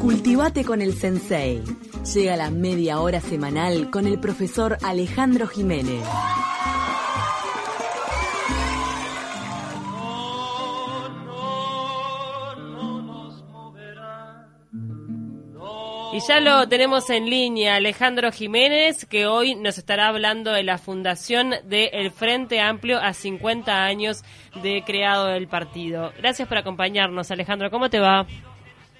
[0.00, 1.62] Cultivate con el Sensei.
[2.14, 6.04] Llega la media hora semanal con el profesor Alejandro Jiménez.
[16.12, 20.78] Y ya lo tenemos en línea, Alejandro Jiménez, que hoy nos estará hablando de la
[20.78, 24.22] fundación del Frente Amplio a 50 años
[24.62, 26.12] de creado el partido.
[26.16, 27.68] Gracias por acompañarnos, Alejandro.
[27.68, 28.28] ¿Cómo te va?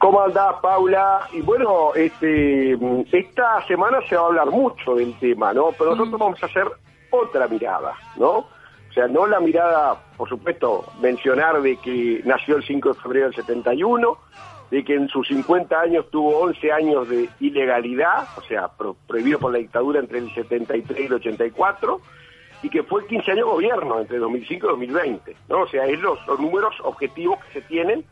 [0.04, 1.26] ¿Cómo andás, Paula?
[1.32, 2.76] Y bueno, este,
[3.10, 5.70] esta semana se va a hablar mucho del tema, ¿no?
[5.78, 6.70] Pero nosotros vamos a hacer
[7.08, 8.30] otra mirada, ¿no?
[8.32, 13.26] O sea, no la mirada, por supuesto, mencionar de que nació el 5 de febrero
[13.28, 14.18] del 71,
[14.70, 18.68] de que en sus 50 años tuvo 11 años de ilegalidad, o sea,
[19.06, 22.00] prohibido por la dictadura entre el 73 y el 84,
[22.62, 25.62] y que fue 15 años de gobierno entre 2005 y 2020, ¿no?
[25.62, 28.04] O sea, es los, números objetivos que se tienen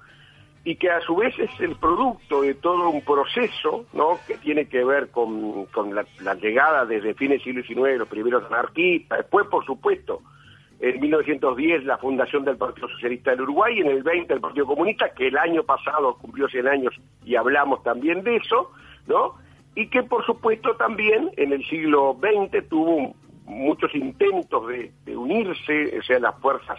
[0.64, 4.18] y que a su vez es el producto de todo un proceso, ¿no?
[4.26, 9.19] Que tiene que ver con, la, llegada desde fines del siglo XIX, los primeros anarquistas,
[9.19, 10.22] después, por supuesto,
[10.78, 15.12] en 1910 la fundación del Partido Socialista del Uruguay, en el 20 el Partido Comunista,
[15.12, 18.70] que el año pasado cumplió 100 años y hablamos también de eso,
[19.06, 19.34] ¿no?
[19.74, 23.14] Y que por supuesto también en el siglo XX tuvo
[23.47, 26.78] muchos intentos de, unirse, o sea, las fuerzas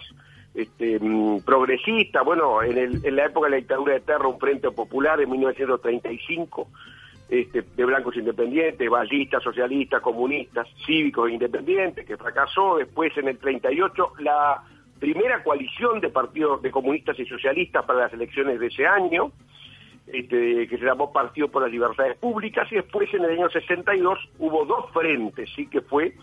[0.54, 4.40] este, mm, progresistas, bueno, en, el, en la época de la dictadura de Terra, un
[4.40, 6.68] Frente Popular en 1935,
[7.30, 12.78] este, de blancos independientes, ballistas, socialistas, comunistas, cívicos e independientes, que fracasó.
[12.78, 14.62] Después, en el 38, la
[15.00, 19.32] primera coalición de partidos de comunistas y socialistas para las elecciones de ese año,
[20.06, 24.20] este, que se llamó Partido por las Libertades Públicas, y después, en el año 62,
[24.38, 26.14] hubo dos frentes, sí que fue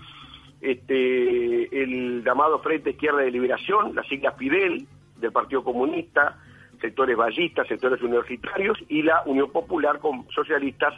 [0.60, 4.86] este, el llamado Frente Izquierda de Liberación, la sigla Fidel,
[5.16, 6.38] del Partido Comunista,
[6.80, 10.94] sectores ballistas, sectores universitarios y la Unión Popular con socialistas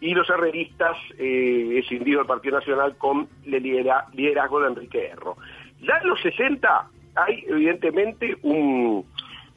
[0.00, 5.36] y los herreristas eh, escindido del Partido Nacional con el liderazgo de Enrique Erro.
[5.80, 9.04] Ya en los 60 hay evidentemente un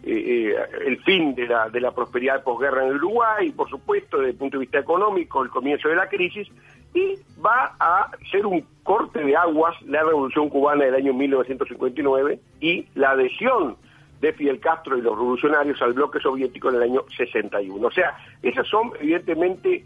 [0.03, 0.55] eh, eh,
[0.87, 4.31] el fin de la, de la prosperidad de posguerra en el Uruguay, por supuesto, desde
[4.31, 6.47] el punto de vista económico, el comienzo de la crisis,
[6.93, 12.87] y va a ser un corte de aguas la revolución cubana del año 1959 y
[12.95, 13.77] la adhesión
[14.19, 17.87] de Fidel Castro y los revolucionarios al bloque soviético en el año 61.
[17.87, 19.85] O sea, esas son evidentemente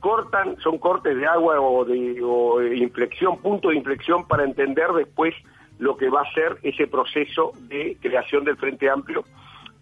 [0.00, 5.34] cortan, son cortes de agua o de, inflexión, punto de inflexión para entender después
[5.78, 9.24] lo que va a ser ese proceso de creación del Frente Amplio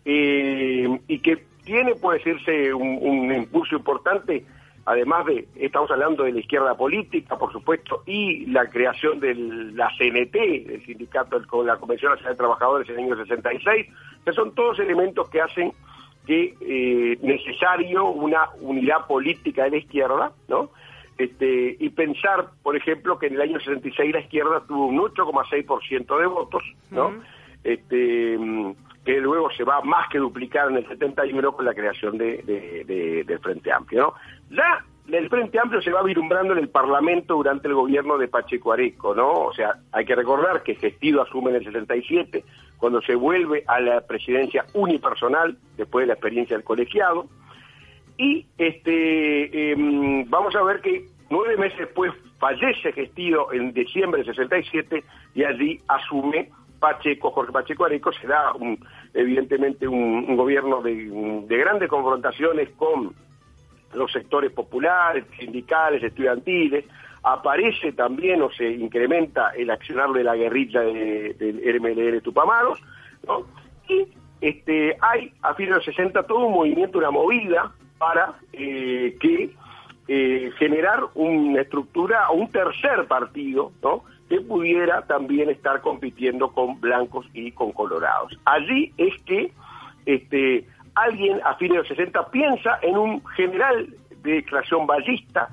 [0.04, 4.44] eh, y que tiene, puede decirse, un impulso importante
[4.84, 9.88] además de, estamos hablando de la izquierda política, por supuesto, y la creación de la
[9.96, 13.86] CNT, el sindicato con la Convención Nacional de Trabajadores en el año 66,
[14.24, 15.72] que son todos elementos que hacen
[16.26, 20.70] que eh, necesario una unidad política de la izquierda, ¿no?
[21.18, 26.18] Este, y pensar, por ejemplo, que en el año 66 la izquierda tuvo un 8,6%
[26.18, 27.12] de votos, ¿no?
[27.64, 28.38] este,
[29.04, 33.38] que luego se va más que duplicar en el 71 con la creación de, del
[33.40, 34.14] Frente Amplio.
[34.48, 34.56] ¿no?
[34.56, 38.72] Ya el Frente Amplio se va virumbrando en el Parlamento durante el gobierno de Pacheco
[38.72, 39.30] Areco, ¿no?
[39.32, 42.44] O sea, hay que recordar que Gestido asume en el 67,
[42.78, 47.26] cuando se vuelve a la presidencia unipersonal, después de la experiencia del colegiado,
[48.16, 54.34] y este em, vamos a ver que nueve meses después fallece Gestido en diciembre del
[54.34, 55.02] 67
[55.34, 56.50] y allí asume
[56.82, 58.52] Pacheco, Jorge Pacheco Areco, se da
[59.14, 63.14] evidentemente un, gobierno de, grandes confrontaciones con
[63.94, 66.84] los sectores populares, sindicales, estudiantiles,
[67.22, 72.80] aparece también o se incrementa el accionar de la guerrilla del MLR Tupamaros,
[73.28, 73.46] ¿no?
[73.88, 74.08] y
[74.40, 79.54] este, hay a fines de los 60 todo un movimiento, una movida para eh, que
[80.08, 84.02] eh, generar una estructura, un tercer partido, ¿no?
[84.32, 88.32] Que pudiera también estar compitiendo con blancos y con colorados.
[88.46, 89.52] Allí es que
[90.06, 95.50] este, alguien a fines de los 60 piensa en un general de creación ballista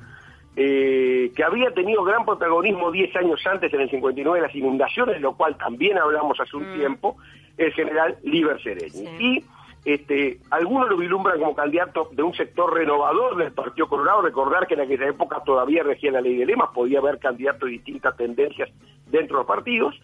[0.55, 5.35] eh, que había tenido gran protagonismo 10 años antes, en el 59, las inundaciones, lo
[5.35, 6.75] cual también hablamos hace un mm.
[6.77, 7.17] tiempo,
[7.57, 9.09] el general Liber Sereni.
[9.19, 9.43] Y
[9.85, 14.21] este, algunos lo vislumbran como candidato de un sector renovador del Partido Colorado.
[14.21, 17.71] Recordar que en aquella época todavía regía la ley de lemas, podía haber candidatos de
[17.71, 18.69] distintas tendencias
[19.07, 19.95] dentro de los partidos.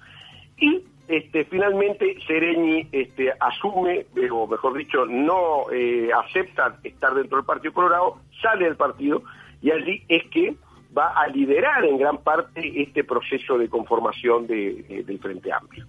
[0.57, 7.45] Y este, finalmente Sereni este, asume, o mejor dicho, no eh, acepta estar dentro del
[7.45, 9.21] Partido Colorado, sale del partido
[9.61, 10.55] y allí es que
[10.97, 15.85] va a liderar en gran parte este proceso de conformación del Frente Amplio.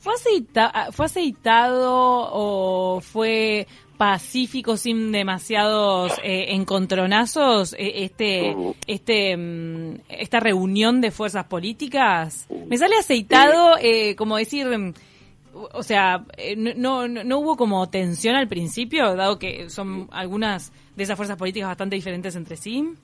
[0.00, 3.66] ¿Fue, aceita, ¿Fue aceitado o fue
[3.98, 8.56] pacífico, sin demasiados eh, encontronazos, eh, este,
[8.86, 12.48] este, mm, esta reunión de fuerzas políticas?
[12.66, 14.94] Me sale aceitado, eh, como decir, mm,
[15.52, 16.24] o sea,
[16.56, 21.36] no, no, no hubo como tensión al principio, dado que son algunas de esas fuerzas
[21.36, 22.94] políticas bastante diferentes entre sí.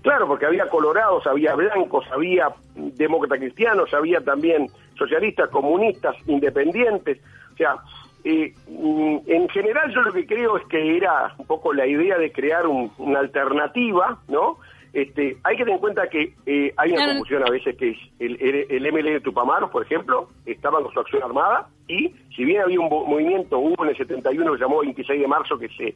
[0.00, 4.70] Claro, porque había colorados, había blancos, había demócratas cristianos, había también
[5.00, 7.18] socialistas, comunistas, independientes.
[7.54, 7.76] O sea,
[8.22, 12.18] eh, mm, en general yo lo que creo es que era un poco la idea
[12.18, 14.58] de crear una alternativa, ¿no?
[14.92, 17.98] Este, hay que tener en cuenta que eh, hay una confusión a veces que es
[18.18, 22.60] el, el, MLN de Tupamaros, por ejemplo, estaban con su acción armada y si bien
[22.60, 25.94] había un movimiento, hubo en el 71 que se llamó 26 de marzo que se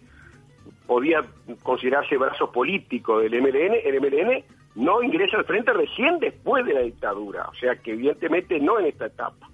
[0.86, 1.24] podía
[1.62, 6.80] considerarse brazo político del MLN, el MLN no ingresa al frente recién después de la
[6.80, 9.48] dictadura, o sea que evidentemente no en esta etapa.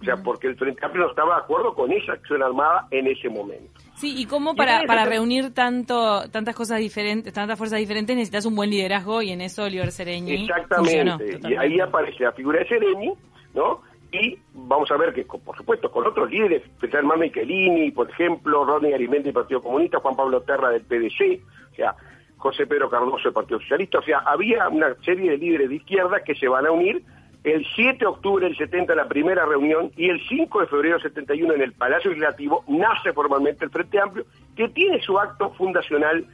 [0.00, 3.06] O sea, porque el Frente Amplio no estaba de acuerdo con esa acción armada en
[3.06, 3.80] ese momento.
[3.96, 8.56] Sí, y cómo para, para reunir tanto tantas cosas diferentes, tantas fuerzas diferentes, necesitas un
[8.56, 13.12] buen liderazgo y en eso Oliver Sereni Exactamente, y ahí aparece la figura de Sereni,
[13.52, 13.82] ¿no?
[14.12, 18.94] Y vamos a ver que, por supuesto, con otros líderes, Germán Michelini, por ejemplo, Rodney
[18.94, 21.42] Arimenti del Partido Comunista, Juan Pablo Terra del PDC,
[21.72, 21.94] o sea,
[22.40, 26.24] José Pedro Cardoso del Partido Socialista, o sea, había una serie de líderes de izquierda
[26.24, 27.02] que se van a unir
[27.44, 31.02] el 7 de octubre del 70 la primera reunión y el 5 de febrero del
[31.02, 34.24] 71 en el Palacio Legislativo nace formalmente el Frente Amplio,
[34.56, 36.24] que tiene su acto fundacional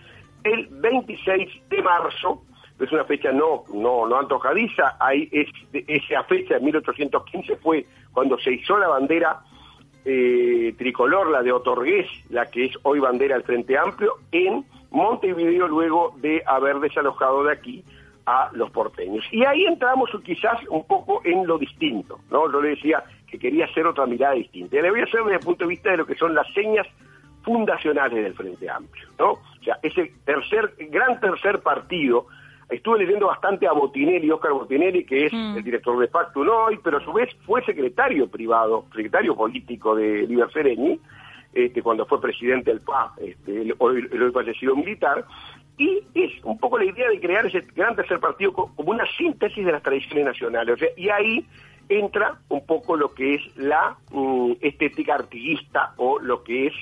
[0.45, 2.43] el 26 de marzo,
[2.79, 8.39] es una fecha no no no antojadiza, ahí es, esa fecha de 1815 fue cuando
[8.39, 9.41] se hizo la bandera
[10.05, 15.69] eh, tricolor, la de Otorgués, la que es hoy bandera del Frente Amplio, en Montevideo
[15.69, 17.85] luego de haber desalojado de aquí
[18.27, 19.25] a los porteños.
[19.31, 22.51] Y ahí entramos quizás un poco en lo distinto, ¿no?
[22.51, 24.77] Yo le decía que quería hacer otra mirada distinta.
[24.77, 26.53] Y le voy a hacer desde el punto de vista de lo que son las
[26.53, 26.87] señas
[27.43, 29.33] fundacionales del Frente Amplio, ¿no?
[29.33, 32.27] O sea, ese tercer, gran tercer partido,
[32.69, 35.59] estuve leyendo bastante a Botinelli, Oscar Botinelli, que es mm.
[35.59, 40.27] el director de facto hoy, pero a su vez fue secretario privado, secretario político de
[40.27, 40.99] Liber Sereni,
[41.57, 45.25] este, cuando fue presidente del PA, este, el, hoy, el hoy fallecido militar,
[45.79, 49.65] y es un poco la idea de crear ese gran tercer partido como una síntesis
[49.65, 50.79] de las tradiciones nacionales.
[50.97, 51.47] y ahí
[51.89, 56.75] entra un poco lo que es la mm, estética artiguista o lo que es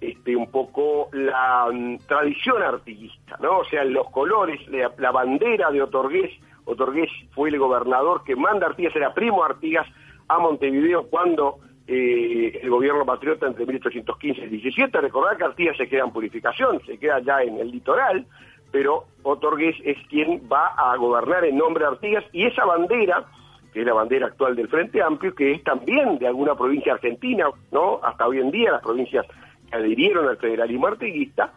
[0.00, 3.58] este, un poco la mm, tradición artiguista, ¿no?
[3.58, 6.32] O sea, los colores, la, bandera de Otorgués,
[6.64, 9.86] Otorgués fue el gobernador que manda Artigas, era primo Artigas,
[10.28, 11.58] a Montevideo cuando
[11.90, 15.00] eh, el gobierno patriota entre 1815 y 17.
[15.00, 18.26] Recordar que Artigas se queda en purificación, se queda ya en el litoral,
[18.70, 23.24] pero Otorgués es quien va a gobernar en nombre de Artigas y esa bandera,
[23.72, 27.46] que es la bandera actual del Frente Amplio, que es también de alguna provincia argentina,
[27.72, 28.00] ¿no?
[28.02, 29.24] Hasta hoy en día las provincias
[29.70, 31.54] que adhirieron al federalismo artiguista,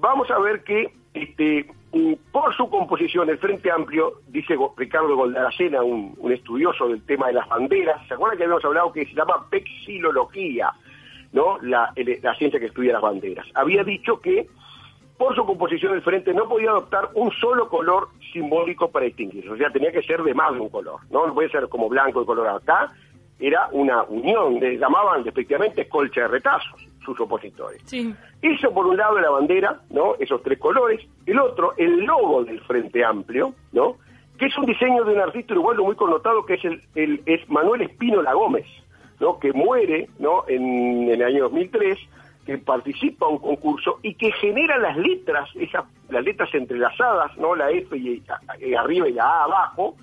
[0.00, 1.66] vamos a ver que este,
[2.32, 7.48] por su composición, el Frente Amplio, dice Ricardo Goldaracena, un, estudioso del tema de las
[7.48, 10.72] banderas, ¿se acuerdan que habíamos hablado que se llama pexilología,
[11.32, 11.58] ¿no?
[11.62, 11.92] La,
[12.22, 13.46] la ciencia que estudia las banderas?
[13.54, 14.48] Había dicho que
[15.18, 19.56] por su composición el frente no podía adoptar un solo color simbólico para distinguirse, o
[19.56, 22.26] sea, tenía que ser de más de un color, no, puede ser como blanco y
[22.26, 22.58] colorado.
[22.58, 22.92] Acá
[23.38, 27.80] era una unión, le llamaban respectivamente colcha de retazos sus opositores.
[27.84, 28.14] Sí.
[28.42, 30.14] Eso por un lado de la bandera, ¿no?
[30.18, 31.00] Esos tres colores.
[31.26, 33.96] El otro, el logo del Frente Amplio, ¿no?
[34.38, 37.82] Que es un diseño de un artista uruguayo muy connotado que es el, es Manuel
[37.82, 38.66] Espínola Gómez,
[39.18, 39.38] ¿no?
[39.38, 40.44] Que muere, ¿no?
[40.48, 41.98] En, el año 2003,
[42.46, 47.54] que participa en un concurso y que genera las letras, esas las letras entrelazadas, ¿no?
[47.54, 48.22] La F y,
[48.74, 49.96] arriba y la A abajo,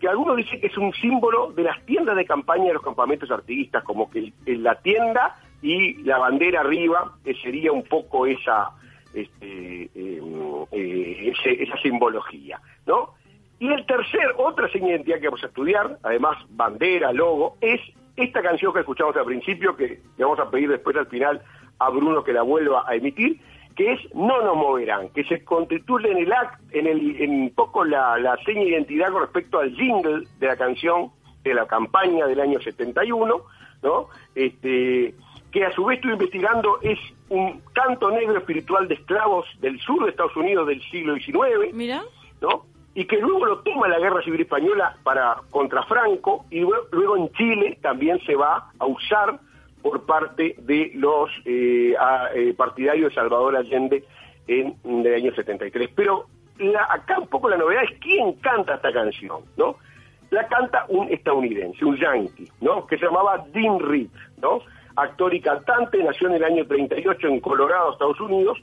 [0.00, 3.30] que algunos dicen que es un símbolo de las tiendas de campaña de los campamentos
[3.30, 8.70] artiguistas, como que en la tienda y la bandera arriba que sería un poco esa
[9.14, 13.14] este, em, eh, esa simbología, ¿no?
[13.58, 17.80] Y el tercer, otra señal de identidad que vamos a estudiar, además bandera, logo, es
[18.14, 21.40] esta canción que escuchamos al principio, que le vamos a pedir después al final
[21.78, 23.40] a Bruno que la vuelva a emitir,
[23.74, 27.54] que es No nos moverán, que se constituye en el act, en el en un
[27.54, 31.10] poco la, la seña de identidad con respecto al jingle de la canción
[31.42, 33.40] de la campaña del año 71,
[33.82, 34.08] ¿no?
[34.34, 35.14] Este,
[35.54, 40.02] que a su vez estoy investigando es un canto negro espiritual de esclavos del sur
[40.02, 42.02] de Estados Unidos del siglo XIX, Mira.
[42.40, 42.66] ¿no?
[42.92, 47.30] Y que luego lo toma la Guerra Civil Española para contra Franco y luego, en
[47.34, 49.38] Chile también se va a usar
[49.80, 51.94] por parte de los eh,
[52.34, 54.02] eh, partidarios de Salvador Allende
[54.48, 55.88] en el año 73.
[55.94, 56.26] Pero
[56.90, 59.76] acá un poco la novedad es quién canta esta canción, ¿no?
[60.30, 62.88] La canta un estadounidense, un yankee, ¿no?
[62.88, 64.08] Que se llamaba Dean Reed,
[64.42, 64.60] ¿no?
[64.96, 68.58] Actor y cantante, nació en el año 38 en Colorado, Estados Unidos,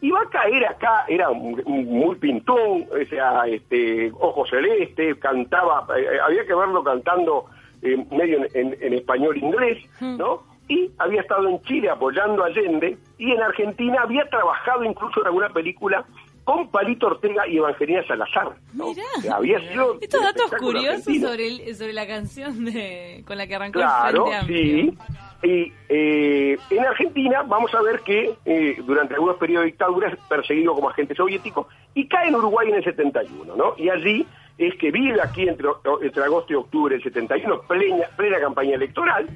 [0.00, 6.18] y va a caer acá, era muy pintón, o sea, este, ojo celeste, cantaba, eh,
[6.24, 7.46] había que verlo cantando
[7.82, 10.42] eh, medio en, en español inglés, ¿no?
[10.68, 15.26] Y había estado en Chile apoyando a Allende, y en Argentina había trabajado incluso en
[15.26, 16.04] alguna película
[16.46, 18.54] con Palito Ortega y Evangelina Salazar.
[18.72, 19.02] Mirá,
[19.36, 24.26] había sido estos datos curiosos sobre, sobre la canción de, con la que arrancó claro,
[24.32, 24.98] el Frente sí.
[25.46, 30.16] Y eh, en Argentina vamos a ver que eh, durante algunos periodos de dictadura es
[30.28, 33.74] perseguido como agente soviético y cae en Uruguay en el 71, ¿no?
[33.76, 34.26] Y allí
[34.58, 35.68] es que vive aquí entre,
[36.02, 39.28] entre agosto y octubre del 71, plena, plena campaña electoral,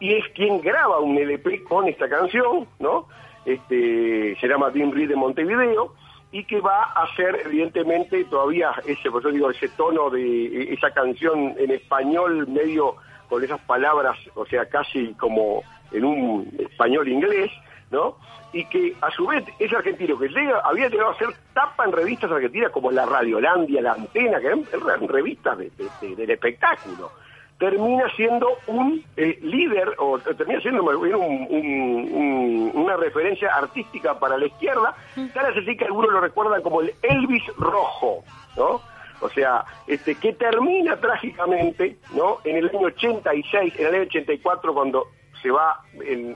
[0.00, 3.06] y es quien graba un LP con esta canción, ¿no?
[3.44, 5.92] Este, se llama Dean Reed de Montevideo,
[6.32, 10.90] y que va a hacer evidentemente todavía ese, pues yo digo, ese tono de esa
[10.92, 12.96] canción en español medio
[13.28, 17.50] con esas palabras, o sea, casi como en un español inglés,
[17.90, 18.16] ¿no?
[18.52, 21.92] Y que a su vez ese argentino que llega, había llegado a ser tapa en
[21.92, 25.70] revistas argentinas como la Radiolandia, la Antena, que eran revistas de,
[26.16, 27.10] del espectáculo
[27.58, 34.94] termina siendo un eh, líder, o termina siendo una referencia artística para la izquierda,
[35.34, 38.22] tal así que algunos lo recuerdan como el Elvis Rojo,
[38.56, 38.80] ¿no?
[39.20, 42.38] O sea, este que termina trágicamente, ¿no?
[42.44, 45.08] En el año 86, en el año 84, cuando
[45.42, 45.82] se va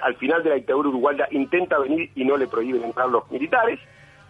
[0.03, 3.81] al final de la dictadura uruguaya, intenta venir y no le prohíben entrar los militares,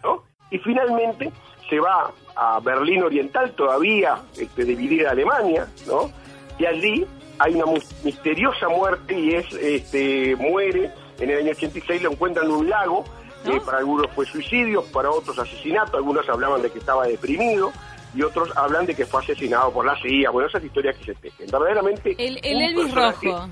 [0.02, 0.24] ¿no?
[0.50, 1.30] Y finalmente
[1.68, 6.10] se va a Berlín Oriental, todavía este, dividida Alemania, ¿no?
[6.58, 7.06] y allí
[7.38, 7.64] hay una
[8.04, 13.04] misteriosa muerte y es este muere en el año 86 lo encuentran en un lago
[13.44, 17.72] que para algunos fue suicidio para otros asesinato algunos hablaban de que estaba deprimido
[18.14, 21.14] y otros hablan de que fue asesinado por la CIA bueno esas historias que se
[21.14, 23.48] tejen verdaderamente el, el Elvis rojo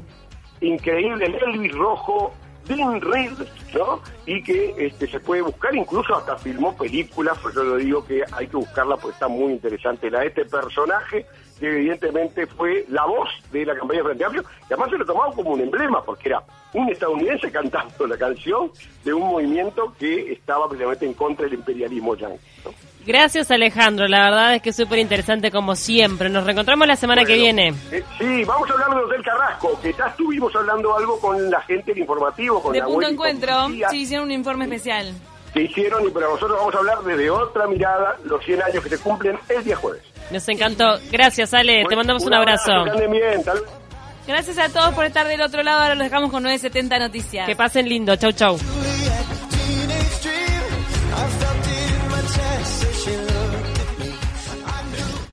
[0.60, 2.32] increíble el Elvis rojo
[2.66, 3.32] Dean Reed,
[3.74, 4.00] ¿no?
[4.26, 8.22] Y que este, se puede buscar, incluso hasta filmó películas, por eso lo digo que
[8.32, 11.26] hay que buscarla porque está muy interesante la este personaje
[11.58, 15.32] que evidentemente fue la voz de la campaña Frente Amplio, y además se lo tomaba
[15.34, 18.70] como un emblema, porque era un estadounidense cantando la canción
[19.04, 22.40] de un movimiento que estaba precisamente en contra del imperialismo yankee.
[23.06, 26.28] Gracias Alejandro, la verdad es que es súper interesante como siempre.
[26.28, 27.74] Nos reencontramos la semana que viene.
[27.90, 31.60] Eh, sí, vamos a hablar de Hotel Carrasco, que ya estuvimos hablando algo con la
[31.62, 35.14] gente del informativo, con de la punto encuentro, sí, hicieron un informe especial.
[35.54, 38.90] Que hicieron y para nosotros vamos a hablar desde otra mirada los 100 años que
[38.90, 40.02] se cumplen el día jueves.
[40.30, 40.98] Nos encantó.
[41.10, 41.84] Gracias, Ale.
[41.88, 42.84] Te mandamos un, abrazo.
[44.26, 45.82] Gracias a todos por estar del otro lado.
[45.82, 47.46] Ahora los dejamos con 970 Noticias.
[47.48, 48.14] Que pasen lindo.
[48.14, 48.56] Chau, chau.